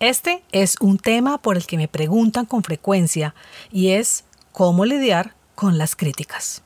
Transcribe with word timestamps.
Este 0.00 0.42
es 0.50 0.76
un 0.80 0.96
tema 0.96 1.36
por 1.36 1.58
el 1.58 1.66
que 1.66 1.76
me 1.76 1.86
preguntan 1.86 2.46
con 2.46 2.64
frecuencia 2.64 3.34
y 3.70 3.90
es 3.90 4.24
cómo 4.50 4.86
lidiar 4.86 5.34
con 5.54 5.76
las 5.76 5.94
críticas. 5.94 6.62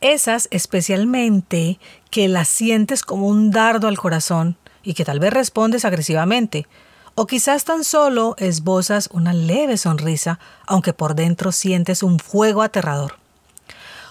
Esas 0.00 0.46
especialmente 0.52 1.80
que 2.08 2.28
las 2.28 2.46
sientes 2.46 3.02
como 3.02 3.26
un 3.26 3.50
dardo 3.50 3.88
al 3.88 3.98
corazón 3.98 4.56
y 4.84 4.94
que 4.94 5.04
tal 5.04 5.18
vez 5.18 5.32
respondes 5.32 5.84
agresivamente, 5.84 6.68
o 7.16 7.26
quizás 7.26 7.64
tan 7.64 7.82
solo 7.82 8.36
esbozas 8.38 9.08
una 9.12 9.34
leve 9.34 9.76
sonrisa, 9.76 10.38
aunque 10.68 10.92
por 10.92 11.16
dentro 11.16 11.50
sientes 11.50 12.04
un 12.04 12.20
fuego 12.20 12.62
aterrador. 12.62 13.16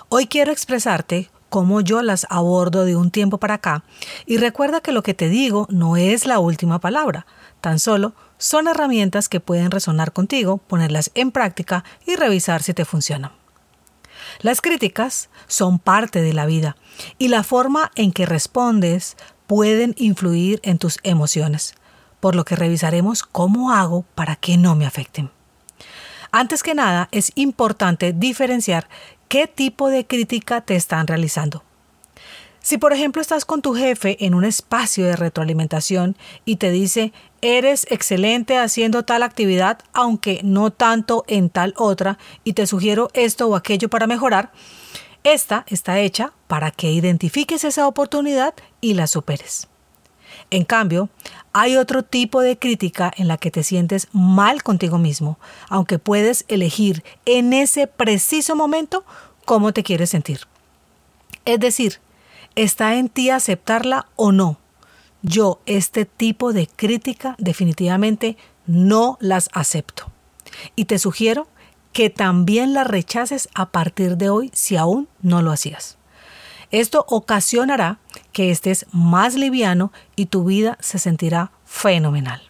Hoy 0.09 0.27
quiero 0.27 0.51
expresarte 0.51 1.29
cómo 1.47 1.79
yo 1.79 2.01
las 2.01 2.27
abordo 2.29 2.83
de 2.83 2.97
un 2.97 3.11
tiempo 3.11 3.37
para 3.37 3.53
acá 3.53 3.85
y 4.25 4.35
recuerda 4.35 4.81
que 4.81 4.91
lo 4.91 5.03
que 5.03 5.13
te 5.13 5.29
digo 5.29 5.67
no 5.69 5.95
es 5.95 6.25
la 6.25 6.39
última 6.39 6.79
palabra, 6.79 7.25
tan 7.61 7.79
solo 7.79 8.13
son 8.37 8.67
herramientas 8.67 9.29
que 9.29 9.39
pueden 9.39 9.71
resonar 9.71 10.13
contigo, 10.13 10.57
ponerlas 10.57 11.11
en 11.15 11.31
práctica 11.31 11.83
y 12.05 12.15
revisar 12.15 12.63
si 12.63 12.73
te 12.73 12.85
funcionan. 12.85 13.31
Las 14.41 14.61
críticas 14.61 15.29
son 15.47 15.79
parte 15.79 16.21
de 16.21 16.33
la 16.33 16.45
vida 16.45 16.75
y 17.17 17.27
la 17.29 17.43
forma 17.43 17.91
en 17.95 18.11
que 18.11 18.25
respondes 18.25 19.17
pueden 19.47 19.93
influir 19.97 20.59
en 20.63 20.77
tus 20.77 20.97
emociones, 21.03 21.75
por 22.19 22.35
lo 22.35 22.45
que 22.45 22.55
revisaremos 22.55 23.23
cómo 23.23 23.71
hago 23.71 24.03
para 24.15 24.35
que 24.35 24.57
no 24.57 24.75
me 24.75 24.85
afecten. 24.85 25.31
Antes 26.31 26.63
que 26.63 26.75
nada, 26.75 27.07
es 27.11 27.31
importante 27.35 28.11
diferenciar 28.11 28.89
qué 29.29 29.47
tipo 29.47 29.89
de 29.89 30.05
crítica 30.05 30.61
te 30.61 30.75
están 30.75 31.07
realizando. 31.07 31.63
Si 32.65 32.79
por 32.79 32.93
ejemplo 32.93 33.21
estás 33.21 33.45
con 33.45 33.61
tu 33.61 33.75
jefe 33.75 34.25
en 34.25 34.33
un 34.33 34.43
espacio 34.43 35.05
de 35.05 35.15
retroalimentación 35.15 36.17
y 36.45 36.55
te 36.55 36.71
dice, 36.71 37.13
eres 37.41 37.85
excelente 37.91 38.57
haciendo 38.57 39.05
tal 39.05 39.21
actividad, 39.21 39.77
aunque 39.93 40.39
no 40.43 40.71
tanto 40.71 41.25
en 41.27 41.51
tal 41.51 41.75
otra, 41.77 42.17
y 42.43 42.53
te 42.53 42.65
sugiero 42.65 43.09
esto 43.13 43.47
o 43.47 43.55
aquello 43.55 43.87
para 43.87 44.07
mejorar, 44.07 44.51
esta 45.23 45.63
está 45.67 45.99
hecha 45.99 46.33
para 46.47 46.71
que 46.71 46.91
identifiques 46.91 47.63
esa 47.63 47.87
oportunidad 47.87 48.55
y 48.81 48.95
la 48.95 49.05
superes. 49.05 49.67
En 50.49 50.65
cambio, 50.65 51.09
hay 51.53 51.77
otro 51.77 52.01
tipo 52.01 52.41
de 52.41 52.57
crítica 52.57 53.13
en 53.15 53.27
la 53.27 53.37
que 53.37 53.51
te 53.51 53.61
sientes 53.61 54.07
mal 54.11 54.63
contigo 54.63 54.97
mismo, 54.97 55.37
aunque 55.69 55.99
puedes 55.99 56.45
elegir 56.47 57.03
en 57.27 57.53
ese 57.53 57.85
preciso 57.85 58.55
momento 58.55 59.05
cómo 59.45 59.71
te 59.71 59.83
quieres 59.83 60.09
sentir. 60.09 60.47
Es 61.45 61.59
decir, 61.59 61.99
Está 62.55 62.95
en 62.95 63.09
ti 63.09 63.29
aceptarla 63.31 64.07
o 64.15 64.31
no. 64.31 64.57
Yo 65.21 65.59
este 65.65 66.05
tipo 66.05 66.53
de 66.53 66.67
crítica 66.67 67.35
definitivamente 67.37 68.37
no 68.65 69.17
las 69.19 69.49
acepto. 69.51 70.09
Y 70.73 70.85
te 70.85 70.97
sugiero 70.97 71.49
que 71.91 72.09
también 72.09 72.73
las 72.73 72.87
rechaces 72.87 73.49
a 73.55 73.71
partir 73.71 74.15
de 74.15 74.29
hoy 74.29 74.51
si 74.53 74.77
aún 74.77 75.09
no 75.21 75.41
lo 75.41 75.51
hacías. 75.51 75.97
Esto 76.71 77.05
ocasionará 77.09 77.99
que 78.31 78.51
estés 78.51 78.85
más 78.93 79.35
liviano 79.35 79.91
y 80.15 80.27
tu 80.27 80.45
vida 80.45 80.77
se 80.79 80.97
sentirá 80.97 81.51
fenomenal. 81.65 82.41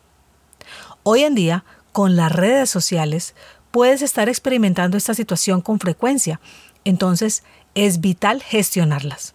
Hoy 1.02 1.24
en 1.24 1.34
día, 1.34 1.66
con 1.92 2.16
las 2.16 2.32
redes 2.32 2.70
sociales, 2.70 3.34
puedes 3.72 4.04
estar 4.04 4.30
experimentando 4.30 4.98
esta 4.98 5.16
situación 5.16 5.62
con 5.62 5.80
frecuencia, 5.80 6.40
entonces 6.84 7.44
es 7.74 8.02
vital 8.02 8.44
gestionarlas 8.44 9.35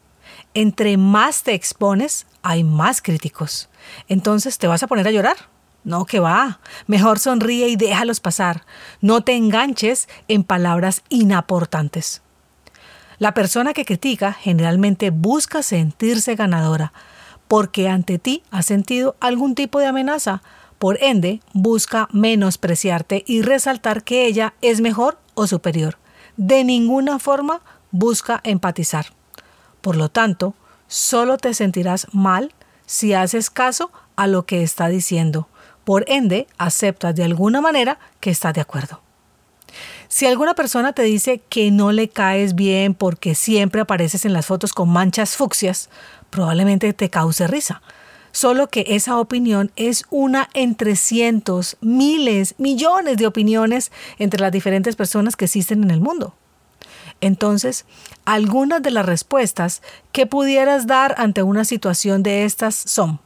entre 0.55 0.97
más 0.97 1.43
te 1.43 1.55
expones, 1.55 2.27
hay 2.43 2.65
más 2.65 3.03
críticos. 3.03 3.69
Entonces, 4.09 4.59
¿te 4.59 4.67
vas 4.67 4.83
a 4.83 4.87
poner 4.87 5.07
a 5.07 5.11
llorar? 5.11 5.37
No, 5.85 6.05
que 6.05 6.21
va. 6.21 6.61
Mejor 6.87 7.19
sonríe 7.19 7.69
y 7.69 7.77
déjalos 7.77 8.21
pasar. 8.21 8.65
No 9.01 9.23
te 9.23 9.35
enganches 9.35 10.09
en 10.29 10.45
palabras 10.45 11.03
inaportantes. 11.09 12.23
La 13.19 13.35
persona 13.35 13.73
que 13.73 13.85
critica 13.85 14.33
generalmente 14.33 15.11
busca 15.11 15.63
sentirse 15.63 16.37
ganadora, 16.37 16.93
porque 17.49 17.89
ante 17.89 18.19
ti 18.19 18.43
ha 18.51 18.63
sentido 18.63 19.17
algún 19.21 19.55
tipo 19.55 19.79
de 19.79 19.87
amenaza. 19.87 20.43
Por 20.79 21.03
ende, 21.03 21.41
busca 21.53 22.09
menospreciarte 22.13 23.25
y 23.27 23.43
resaltar 23.43 24.05
que 24.05 24.27
ella 24.27 24.55
es 24.63 24.81
mejor 24.81 25.19
o 25.35 25.47
superior. 25.47 25.99
De 26.37 26.65
ninguna 26.65 27.19
forma 27.19 27.61
busca 27.91 28.41
empatizar. 28.45 29.13
Por 29.81 29.97
lo 29.97 30.09
tanto, 30.09 30.55
solo 30.89 31.39
te 31.39 31.55
sentirás 31.55 32.07
mal 32.13 32.53
si 32.87 33.15
haces 33.15 33.51
caso 33.51 33.91
a 34.17 34.27
lo 34.27 34.45
que 34.45 34.63
está 34.63 34.89
diciendo. 34.89 35.49
Por 35.85 36.05
ende, 36.09 36.47
aceptas 36.59 37.15
de 37.15 37.25
alguna 37.25 37.61
manera 37.61 37.99
que 38.21 38.31
está 38.31 38.53
de 38.53 38.61
acuerdo. 38.61 39.01
Si 40.09 40.27
alguna 40.27 40.55
persona 40.55 40.93
te 40.93 41.03
dice 41.03 41.41
que 41.49 41.71
no 41.71 41.93
le 41.93 42.09
caes 42.09 42.55
bien 42.57 42.95
porque 42.95 43.35
siempre 43.35 43.81
apareces 43.81 44.25
en 44.25 44.33
las 44.33 44.47
fotos 44.47 44.73
con 44.73 44.89
manchas 44.89 45.37
fucsias, 45.37 45.89
probablemente 46.31 46.93
te 46.93 47.11
cause 47.11 47.47
risa. 47.47 47.81
Solo 48.33 48.69
que 48.69 48.85
esa 48.89 49.19
opinión 49.19 49.73
es 49.77 50.05
una 50.11 50.49
entre 50.55 50.97
cientos, 50.97 51.77
miles, 51.81 52.55
millones 52.59 53.17
de 53.17 53.27
opiniones 53.27 53.91
entre 54.19 54.41
las 54.41 54.53
diferentes 54.53 54.97
personas 54.97 55.37
que 55.37 55.47
existen 55.47 55.83
en 55.85 55.91
el 55.91 56.01
mundo. 56.01 56.35
Entonces, 57.21 57.85
algunas 58.25 58.83
de 58.83 58.91
las 58.91 59.07
respuestas 59.07 59.83
que 60.13 60.27
pudieras 60.27 60.87
dar 60.87 61.15
ante 61.19 61.43
una 61.43 61.65
situación 61.65 62.23
de 62.23 62.45
estas 62.45 62.75
son, 62.75 63.21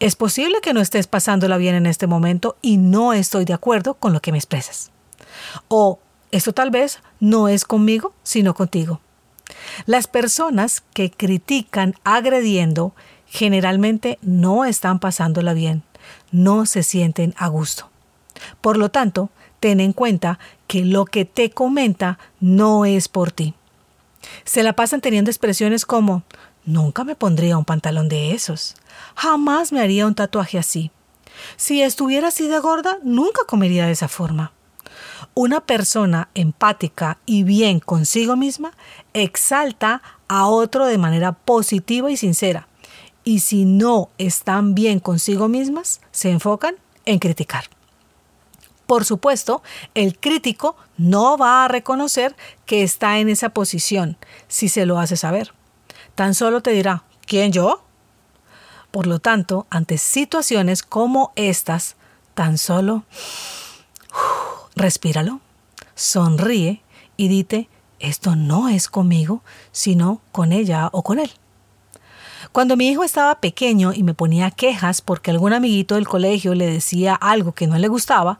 es 0.00 0.16
posible 0.16 0.60
que 0.62 0.72
no 0.72 0.80
estés 0.80 1.06
pasándola 1.06 1.56
bien 1.56 1.74
en 1.74 1.86
este 1.86 2.06
momento 2.06 2.56
y 2.62 2.78
no 2.78 3.12
estoy 3.12 3.44
de 3.44 3.54
acuerdo 3.54 3.94
con 3.94 4.12
lo 4.12 4.20
que 4.20 4.32
me 4.32 4.38
expresas. 4.38 4.90
O 5.68 6.00
esto 6.32 6.52
tal 6.52 6.70
vez 6.70 7.00
no 7.20 7.48
es 7.48 7.64
conmigo, 7.64 8.12
sino 8.22 8.54
contigo. 8.54 9.00
Las 9.84 10.06
personas 10.06 10.82
que 10.92 11.10
critican 11.10 11.94
agrediendo 12.04 12.94
generalmente 13.26 14.18
no 14.22 14.64
están 14.64 14.98
pasándola 14.98 15.52
bien, 15.52 15.82
no 16.30 16.66
se 16.66 16.82
sienten 16.82 17.34
a 17.36 17.48
gusto. 17.48 17.90
Por 18.60 18.76
lo 18.76 18.90
tanto, 18.90 19.30
ten 19.60 19.80
en 19.80 19.92
cuenta 19.92 20.38
que 20.66 20.84
lo 20.84 21.04
que 21.04 21.24
te 21.24 21.50
comenta 21.50 22.18
no 22.40 22.84
es 22.84 23.08
por 23.08 23.32
ti. 23.32 23.54
Se 24.44 24.62
la 24.62 24.74
pasan 24.74 25.00
teniendo 25.00 25.30
expresiones 25.30 25.86
como 25.86 26.22
nunca 26.64 27.04
me 27.04 27.14
pondría 27.14 27.56
un 27.56 27.64
pantalón 27.64 28.08
de 28.08 28.32
esos, 28.32 28.74
jamás 29.14 29.72
me 29.72 29.80
haría 29.80 30.06
un 30.06 30.14
tatuaje 30.14 30.58
así. 30.58 30.90
Si 31.56 31.82
estuviera 31.82 32.28
así 32.28 32.48
de 32.48 32.58
gorda, 32.58 32.98
nunca 33.02 33.42
comería 33.46 33.86
de 33.86 33.92
esa 33.92 34.08
forma. 34.08 34.52
Una 35.34 35.60
persona 35.60 36.28
empática 36.34 37.18
y 37.26 37.44
bien 37.44 37.78
consigo 37.80 38.36
misma 38.36 38.72
exalta 39.12 40.02
a 40.28 40.46
otro 40.46 40.86
de 40.86 40.98
manera 40.98 41.32
positiva 41.32 42.10
y 42.10 42.16
sincera. 42.16 42.68
Y 43.22 43.40
si 43.40 43.64
no 43.64 44.08
están 44.18 44.74
bien 44.74 44.98
consigo 44.98 45.48
mismas, 45.48 46.00
se 46.10 46.30
enfocan 46.30 46.76
en 47.04 47.18
criticar. 47.18 47.75
Por 48.86 49.04
supuesto, 49.04 49.62
el 49.94 50.18
crítico 50.18 50.76
no 50.96 51.36
va 51.36 51.64
a 51.64 51.68
reconocer 51.68 52.36
que 52.66 52.82
está 52.82 53.18
en 53.18 53.28
esa 53.28 53.50
posición 53.50 54.16
si 54.48 54.68
se 54.68 54.86
lo 54.86 54.98
hace 54.98 55.16
saber. 55.16 55.52
Tan 56.14 56.34
solo 56.34 56.60
te 56.60 56.70
dirá, 56.70 57.02
¿quién 57.26 57.52
yo? 57.52 57.82
Por 58.90 59.06
lo 59.06 59.18
tanto, 59.18 59.66
ante 59.70 59.98
situaciones 59.98 60.82
como 60.82 61.32
estas, 61.36 61.96
tan 62.34 62.58
solo 62.58 63.04
respíralo, 64.76 65.40
sonríe 65.94 66.82
y 67.16 67.28
dite, 67.28 67.68
esto 67.98 68.36
no 68.36 68.68
es 68.68 68.88
conmigo, 68.88 69.42
sino 69.72 70.20
con 70.30 70.52
ella 70.52 70.88
o 70.92 71.02
con 71.02 71.18
él. 71.18 71.30
Cuando 72.52 72.76
mi 72.76 72.88
hijo 72.88 73.04
estaba 73.04 73.40
pequeño 73.40 73.92
y 73.92 74.02
me 74.02 74.14
ponía 74.14 74.50
quejas 74.50 75.02
porque 75.02 75.30
algún 75.30 75.52
amiguito 75.52 75.96
del 75.96 76.08
colegio 76.08 76.54
le 76.54 76.66
decía 76.66 77.14
algo 77.14 77.52
que 77.52 77.66
no 77.66 77.76
le 77.78 77.88
gustaba, 77.88 78.38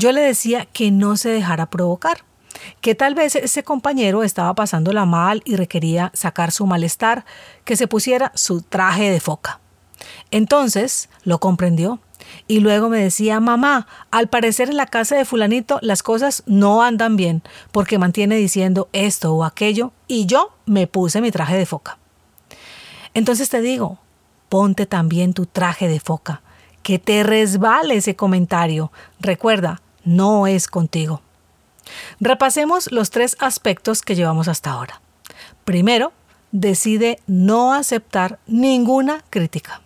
yo 0.00 0.12
le 0.12 0.22
decía 0.22 0.64
que 0.64 0.90
no 0.90 1.16
se 1.18 1.28
dejara 1.28 1.66
provocar, 1.66 2.24
que 2.80 2.94
tal 2.94 3.14
vez 3.14 3.36
ese 3.36 3.62
compañero 3.62 4.22
estaba 4.22 4.54
pasándola 4.54 5.04
mal 5.04 5.42
y 5.44 5.56
requería 5.56 6.10
sacar 6.14 6.52
su 6.52 6.66
malestar, 6.66 7.24
que 7.64 7.76
se 7.76 7.86
pusiera 7.86 8.32
su 8.34 8.62
traje 8.62 9.10
de 9.10 9.20
foca. 9.20 9.60
Entonces 10.30 11.10
lo 11.22 11.38
comprendió 11.38 12.00
Y 12.46 12.60
luego 12.60 12.88
me 12.88 12.98
decía, 13.00 13.40
mamá, 13.40 13.86
al 14.10 14.28
parecer 14.28 14.70
en 14.70 14.76
la 14.76 14.86
casa 14.86 15.16
de 15.16 15.24
fulanito 15.24 15.78
las 15.82 16.02
cosas 16.02 16.42
no 16.46 16.82
andan 16.82 17.16
bien, 17.16 17.42
porque 17.72 17.98
mantiene 17.98 18.36
diciendo 18.36 18.88
esto 18.92 19.34
o 19.34 19.44
aquello, 19.44 19.92
y 20.06 20.26
yo 20.26 20.52
me 20.66 20.86
puse 20.86 21.20
mi 21.20 21.30
traje 21.30 21.56
de 21.56 21.66
foca. 21.66 21.98
Entonces 23.14 23.48
te 23.48 23.60
digo, 23.60 23.98
ponte 24.48 24.86
también 24.86 25.34
tu 25.34 25.46
traje 25.46 25.88
de 25.88 26.00
foca, 26.00 26.42
que 26.82 26.98
te 26.98 27.22
resbale 27.22 27.96
ese 27.96 28.16
comentario. 28.16 28.92
Recuerda, 29.18 29.82
no 30.04 30.46
es 30.46 30.66
contigo. 30.66 31.22
Repasemos 32.20 32.90
los 32.92 33.10
tres 33.10 33.36
aspectos 33.40 34.02
que 34.02 34.14
llevamos 34.14 34.48
hasta 34.48 34.70
ahora. 34.70 35.00
Primero, 35.64 36.12
decide 36.52 37.20
no 37.26 37.72
aceptar 37.72 38.38
ninguna 38.46 39.24
crítica. 39.30 39.82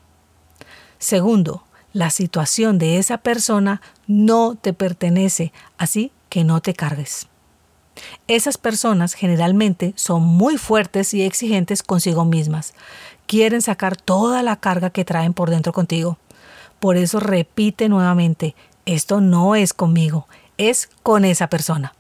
Segundo, 0.99 1.65
la 1.93 2.11
situación 2.11 2.79
de 2.79 2.99
esa 2.99 3.19
persona 3.19 3.81
no 4.07 4.57
te 4.57 4.73
pertenece, 4.73 5.53
así 5.79 6.11
que 6.29 6.45
no 6.45 6.61
te 6.61 6.75
cargues. 6.75 7.29
Esas 8.27 8.59
personas 8.59 9.15
generalmente 9.15 9.93
son 9.97 10.23
muy 10.23 10.59
fuertes 10.59 11.15
y 11.15 11.23
exigentes 11.23 11.83
consigo 11.83 12.25
mismas. 12.25 12.75
Quieren 13.27 13.63
sacar 13.63 13.97
toda 13.97 14.43
la 14.43 14.57
carga 14.57 14.91
que 14.91 15.05
traen 15.05 15.33
por 15.33 15.51
dentro 15.51 15.73
contigo. 15.73 16.19
Por 16.81 16.97
eso 16.97 17.21
repite 17.21 17.89
nuevamente, 17.89 18.57
esto 18.87 19.21
no 19.21 19.55
es 19.55 19.73
conmigo, 19.73 20.29
es 20.59 20.89
con 21.03 21.25
esa 21.25 21.49
persona. 21.49 21.95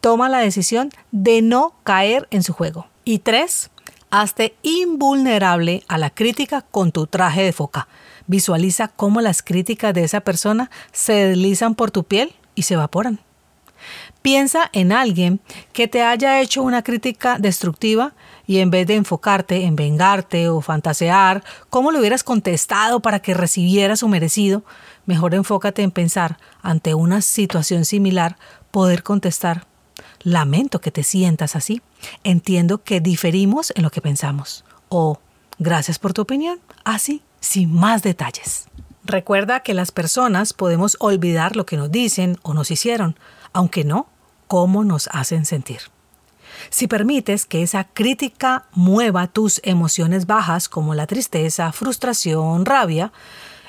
Toma 0.00 0.28
la 0.28 0.38
decisión 0.38 0.90
de 1.10 1.42
no 1.42 1.74
caer 1.84 2.26
en 2.30 2.42
su 2.42 2.52
juego. 2.52 2.86
Y 3.04 3.18
tres, 3.18 3.70
hazte 4.10 4.54
invulnerable 4.62 5.84
a 5.88 5.98
la 5.98 6.10
crítica 6.10 6.62
con 6.62 6.92
tu 6.92 7.06
traje 7.06 7.42
de 7.42 7.52
foca. 7.52 7.88
Visualiza 8.26 8.88
cómo 8.88 9.20
las 9.20 9.42
críticas 9.42 9.92
de 9.94 10.04
esa 10.04 10.20
persona 10.20 10.70
se 10.92 11.12
deslizan 11.12 11.74
por 11.74 11.90
tu 11.90 12.04
piel 12.04 12.32
y 12.54 12.62
se 12.62 12.74
evaporan. 12.74 13.20
Piensa 14.22 14.68
en 14.72 14.92
alguien 14.92 15.40
que 15.72 15.88
te 15.88 16.02
haya 16.02 16.40
hecho 16.40 16.62
una 16.62 16.82
crítica 16.82 17.38
destructiva 17.38 18.12
y 18.50 18.58
en 18.58 18.70
vez 18.72 18.84
de 18.88 18.96
enfocarte 18.96 19.64
en 19.64 19.76
vengarte 19.76 20.48
o 20.48 20.60
fantasear 20.60 21.44
cómo 21.68 21.92
le 21.92 22.00
hubieras 22.00 22.24
contestado 22.24 22.98
para 22.98 23.20
que 23.20 23.32
recibiera 23.32 23.94
su 23.94 24.08
merecido, 24.08 24.64
mejor 25.06 25.36
enfócate 25.36 25.82
en 25.82 25.92
pensar 25.92 26.36
ante 26.60 26.94
una 26.94 27.20
situación 27.20 27.84
similar 27.84 28.38
poder 28.72 29.04
contestar. 29.04 29.68
Lamento 30.24 30.80
que 30.80 30.90
te 30.90 31.04
sientas 31.04 31.54
así. 31.54 31.80
Entiendo 32.24 32.82
que 32.82 33.00
diferimos 33.00 33.72
en 33.76 33.84
lo 33.84 33.90
que 33.90 34.00
pensamos. 34.00 34.64
O 34.88 35.20
gracias 35.60 36.00
por 36.00 36.12
tu 36.12 36.22
opinión. 36.22 36.58
Así, 36.82 37.22
sin 37.38 37.72
más 37.72 38.02
detalles. 38.02 38.66
Recuerda 39.04 39.60
que 39.60 39.74
las 39.74 39.92
personas 39.92 40.54
podemos 40.54 40.96
olvidar 40.98 41.54
lo 41.54 41.66
que 41.66 41.76
nos 41.76 41.92
dicen 41.92 42.36
o 42.42 42.52
nos 42.52 42.72
hicieron, 42.72 43.16
aunque 43.52 43.84
no 43.84 44.08
cómo 44.48 44.82
nos 44.82 45.08
hacen 45.12 45.46
sentir. 45.46 45.82
Si 46.68 46.86
permites 46.86 47.46
que 47.46 47.62
esa 47.62 47.84
crítica 47.84 48.66
mueva 48.72 49.26
tus 49.26 49.60
emociones 49.64 50.26
bajas 50.26 50.68
como 50.68 50.94
la 50.94 51.06
tristeza, 51.06 51.72
frustración, 51.72 52.66
rabia, 52.66 53.12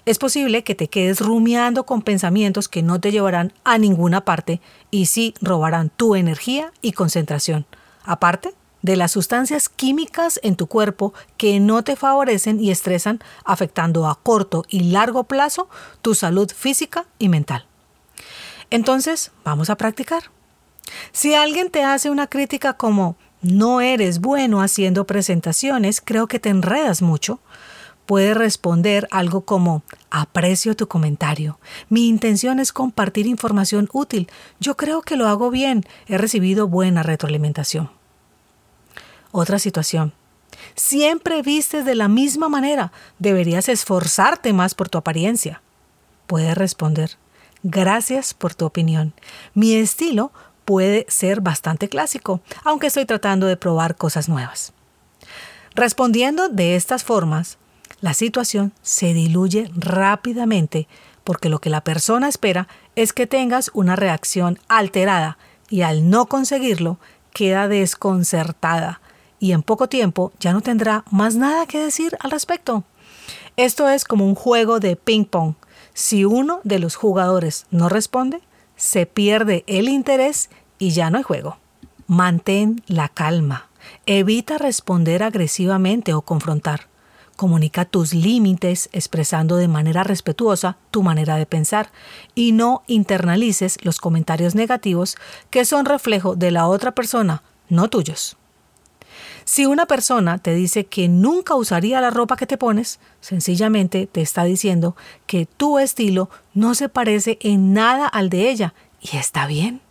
es 0.06 0.18
posible 0.18 0.64
que 0.64 0.76
te 0.76 0.90
quedes 0.90 1.20
rumiando 1.20 1.86
con 1.86 2.02
pensamientos 2.02 2.68
que 2.68 2.82
no 2.82 3.00
te 3.00 3.12
llevarán 3.12 3.54
a 3.64 3.78
ninguna 3.78 4.22
parte 4.26 4.60
y 4.90 5.06
sí 5.06 5.34
robarán 5.42 5.90
tu 5.90 6.16
energía 6.16 6.74
y 6.82 6.94
concentración. 6.94 7.66
Aparte 8.04 8.54
de 8.82 8.96
las 8.96 9.12
sustancias 9.12 9.70
químicas 9.70 10.40
en 10.44 10.56
tu 10.56 10.66
cuerpo 10.68 11.14
que 11.38 11.60
no 11.60 11.84
te 11.84 11.96
favorecen 11.96 12.60
y 12.60 12.72
estresan, 12.72 13.20
afectando 13.46 14.08
a 14.08 14.20
corto 14.22 14.66
y 14.70 14.92
largo 14.92 15.26
plazo 15.26 15.70
tu 16.02 16.16
salud 16.16 16.52
física 16.52 17.06
y 17.20 17.30
mental. 17.30 17.66
Entonces, 18.72 19.32
vamos 19.44 19.70
a 19.70 19.78
practicar. 19.78 20.24
Si 21.12 21.34
alguien 21.34 21.70
te 21.70 21.84
hace 21.84 22.10
una 22.10 22.28
crítica 22.28 22.74
como 22.74 23.18
no 23.42 23.82
eres 23.82 24.20
bueno 24.20 24.62
haciendo 24.62 25.06
presentaciones, 25.06 26.02
creo 26.02 26.28
que 26.28 26.40
te 26.40 26.50
enredas 26.50 27.02
mucho, 27.02 27.40
puedes 28.06 28.36
responder 28.36 29.08
algo 29.12 29.42
como 29.42 29.84
aprecio 30.10 30.76
tu 30.76 30.88
comentario. 30.88 31.60
Mi 31.90 32.08
intención 32.08 32.60
es 32.60 32.74
compartir 32.74 33.26
información 33.26 33.90
útil. 33.94 34.30
Yo 34.60 34.78
creo 34.78 35.02
que 35.02 35.16
lo 35.16 35.28
hago 35.28 35.50
bien. 35.50 35.86
He 36.08 36.18
recibido 36.18 36.68
buena 36.68 37.04
retroalimentación. 37.04 37.90
Otra 39.32 39.60
situación. 39.60 40.14
Siempre 40.76 41.42
vistes 41.42 41.86
de 41.86 41.96
la 41.96 42.08
misma 42.08 42.50
manera. 42.50 42.92
Deberías 43.18 43.70
esforzarte 43.70 44.54
más 44.54 44.76
por 44.76 44.90
tu 44.90 44.98
apariencia. 44.98 45.62
Puedes 46.28 46.58
responder. 46.58 47.18
Gracias 47.64 48.34
por 48.34 48.56
tu 48.56 48.66
opinión. 48.66 49.14
Mi 49.54 49.76
estilo 49.76 50.32
puede 50.66 51.06
ser 51.10 51.42
bastante 51.42 51.90
clásico, 51.90 52.42
aunque 52.64 52.88
estoy 52.88 53.06
tratando 53.06 53.48
de 53.48 53.58
probar 53.58 53.96
cosas 53.96 54.30
nuevas. 54.30 54.74
Respondiendo 55.76 56.50
de 56.50 56.76
estas 56.76 57.04
formas, 57.04 57.58
la 58.02 58.14
situación 58.14 58.74
se 58.82 59.14
diluye 59.14 59.70
rápidamente 59.76 60.88
porque 61.24 61.50
lo 61.50 61.60
que 61.60 61.70
la 61.70 61.82
persona 61.82 62.28
espera 62.28 62.68
es 62.96 63.14
que 63.14 63.28
tengas 63.28 63.70
una 63.74 63.96
reacción 63.96 64.60
alterada 64.68 65.38
y 65.70 65.84
al 65.84 66.10
no 66.10 66.26
conseguirlo 66.26 66.98
queda 67.34 67.68
desconcertada 67.68 69.02
y 69.40 69.54
en 69.54 69.64
poco 69.64 69.88
tiempo 69.88 70.32
ya 70.40 70.54
no 70.54 70.62
tendrá 70.62 71.04
más 71.10 71.36
nada 71.36 71.66
que 71.66 71.80
decir 71.80 72.18
al 72.20 72.32
respecto. 72.32 72.84
Esto 73.58 73.90
es 73.90 74.04
como 74.04 74.26
un 74.26 74.36
juego 74.36 74.80
de 74.80 74.96
ping-pong 74.96 75.56
si 75.94 76.26
uno 76.26 76.62
de 76.64 76.80
los 76.80 76.96
jugadores 76.96 77.66
no 77.70 77.90
responde, 77.90 78.42
se 78.82 79.06
pierde 79.06 79.64
el 79.68 79.88
interés 79.88 80.50
y 80.80 80.90
ya 80.90 81.12
no 81.12 81.20
hay 81.20 81.24
juego. 81.24 81.60
Mantén 82.08 82.82
la 82.88 83.10
calma. 83.10 83.70
Evita 84.08 84.58
responder 84.58 85.22
agresivamente 85.22 86.16
o 86.16 86.24
confrontar. 86.24 86.88
Comunica 87.36 87.86
tus 87.86 88.16
límites 88.16 88.90
expresando 88.92 89.58
de 89.58 89.68
manera 89.68 90.04
respetuosa 90.04 90.78
tu 90.90 91.04
manera 91.04 91.36
de 91.36 91.46
pensar 91.46 91.92
y 92.34 92.54
no 92.54 92.82
internalices 92.88 93.78
los 93.84 94.00
comentarios 94.00 94.56
negativos 94.56 95.16
que 95.52 95.64
son 95.64 95.86
reflejo 95.86 96.36
de 96.36 96.50
la 96.50 96.66
otra 96.66 96.92
persona, 96.94 97.44
no 97.70 97.88
tuyos. 97.88 98.36
Si 99.46 99.66
una 99.66 99.86
persona 99.86 100.38
te 100.38 100.54
dice 100.54 100.86
que 100.86 101.08
nunca 101.08 101.56
usaría 101.56 102.02
la 102.02 102.10
ropa 102.10 102.38
que 102.38 102.48
te 102.48 102.58
pones, 102.58 103.00
sencillamente 103.22 104.08
te 104.08 104.22
está 104.22 104.44
diciendo 104.44 104.96
que 105.26 105.46
tu 105.46 105.80
estilo 105.80 106.30
no 106.54 106.76
se 106.76 106.90
parece 106.90 107.38
en 107.42 107.74
nada 107.74 108.08
al 108.08 108.30
de 108.30 108.50
ella 108.50 108.74
y 109.02 109.18
está 109.18 109.48
bien. 109.48 109.82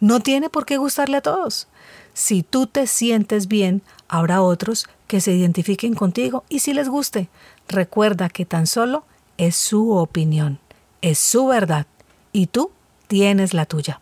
No 0.00 0.20
tiene 0.20 0.48
por 0.48 0.66
qué 0.66 0.78
gustarle 0.78 1.18
a 1.18 1.22
todos. 1.22 1.68
Si 2.14 2.42
tú 2.42 2.66
te 2.66 2.86
sientes 2.86 3.46
bien, 3.46 3.82
habrá 4.08 4.40
otros 4.40 4.88
que 5.06 5.20
se 5.20 5.32
identifiquen 5.32 5.94
contigo 5.94 6.44
y 6.48 6.60
si 6.60 6.72
les 6.72 6.88
guste, 6.88 7.28
recuerda 7.68 8.28
que 8.28 8.46
tan 8.46 8.66
solo 8.66 9.04
es 9.36 9.56
su 9.56 9.92
opinión, 9.92 10.58
es 11.02 11.18
su 11.18 11.46
verdad 11.46 11.86
y 12.32 12.46
tú 12.46 12.70
tienes 13.06 13.52
la 13.52 13.66
tuya. 13.66 14.00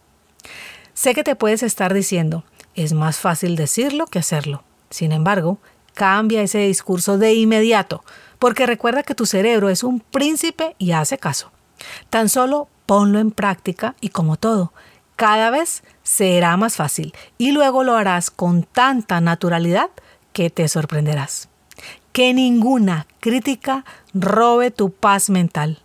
Sé 0.94 1.12
que 1.14 1.24
te 1.24 1.34
puedes 1.34 1.64
estar 1.64 1.92
diciendo, 1.92 2.44
es 2.76 2.92
más 2.92 3.18
fácil 3.18 3.56
decirlo 3.56 4.06
que 4.06 4.20
hacerlo. 4.20 4.62
Sin 4.94 5.10
embargo, 5.10 5.58
cambia 5.92 6.40
ese 6.40 6.58
discurso 6.58 7.18
de 7.18 7.34
inmediato, 7.34 8.04
porque 8.38 8.64
recuerda 8.64 9.02
que 9.02 9.16
tu 9.16 9.26
cerebro 9.26 9.68
es 9.68 9.82
un 9.82 9.98
príncipe 9.98 10.76
y 10.78 10.92
hace 10.92 11.18
caso. 11.18 11.50
Tan 12.10 12.28
solo 12.28 12.68
ponlo 12.86 13.18
en 13.18 13.32
práctica 13.32 13.96
y 14.00 14.10
como 14.10 14.36
todo, 14.36 14.72
cada 15.16 15.50
vez 15.50 15.82
será 16.04 16.56
más 16.56 16.76
fácil 16.76 17.12
y 17.38 17.50
luego 17.50 17.82
lo 17.82 17.96
harás 17.96 18.30
con 18.30 18.62
tanta 18.62 19.20
naturalidad 19.20 19.90
que 20.32 20.48
te 20.48 20.68
sorprenderás. 20.68 21.48
Que 22.12 22.32
ninguna 22.32 23.08
crítica 23.18 23.84
robe 24.12 24.70
tu 24.70 24.92
paz 24.92 25.28
mental. 25.28 25.80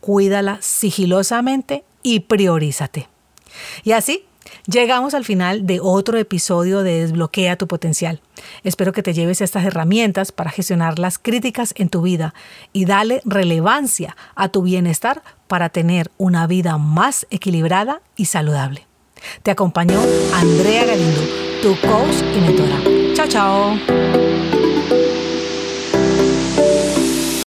Cuídala 0.00 0.56
sigilosamente 0.62 1.84
y 2.02 2.20
priorízate. 2.20 3.10
Y 3.82 3.92
así 3.92 4.24
Llegamos 4.66 5.14
al 5.14 5.24
final 5.24 5.66
de 5.66 5.80
otro 5.80 6.18
episodio 6.18 6.82
de 6.82 7.00
Desbloquea 7.00 7.56
tu 7.56 7.66
potencial. 7.66 8.20
Espero 8.62 8.92
que 8.92 9.02
te 9.02 9.12
lleves 9.12 9.40
estas 9.40 9.64
herramientas 9.64 10.32
para 10.32 10.50
gestionar 10.50 10.98
las 10.98 11.18
críticas 11.18 11.74
en 11.76 11.88
tu 11.88 12.02
vida 12.02 12.34
y 12.72 12.84
dale 12.84 13.20
relevancia 13.24 14.16
a 14.34 14.48
tu 14.48 14.62
bienestar 14.62 15.22
para 15.46 15.68
tener 15.68 16.10
una 16.16 16.46
vida 16.46 16.78
más 16.78 17.26
equilibrada 17.30 18.00
y 18.16 18.26
saludable. 18.26 18.86
Te 19.42 19.50
acompañó 19.50 20.00
Andrea 20.34 20.84
Galindo, 20.84 21.20
tu 21.62 21.76
coach 21.80 22.22
y 22.36 22.40
mentora. 22.40 23.14
Chao, 23.14 23.28
chao. 23.28 24.03